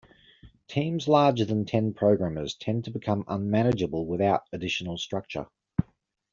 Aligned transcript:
Teams 0.67 1.07
larger 1.07 1.45
than 1.45 1.63
ten 1.63 1.93
programmers 1.93 2.55
tend 2.55 2.85
to 2.85 2.89
become 2.89 3.23
unmanageable 3.27 4.03
without 4.07 4.47
additional 4.51 4.97
structure. 4.97 5.45